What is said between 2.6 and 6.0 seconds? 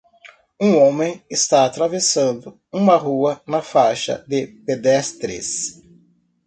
uma rua na faixa de pedestres.